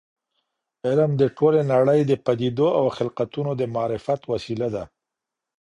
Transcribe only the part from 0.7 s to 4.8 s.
علم د ټولې نړۍ د پدیدو او خلقتونو د معرفت وسیله